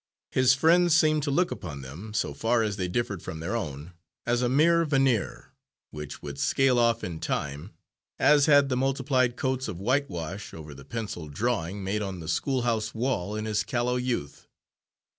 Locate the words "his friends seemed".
0.31-1.21